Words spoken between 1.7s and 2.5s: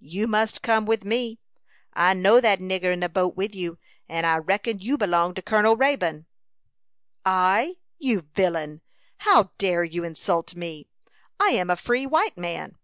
I know